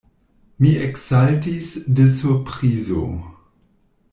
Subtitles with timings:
[0.63, 1.69] Mi eksaltis
[1.99, 3.05] de surprizo.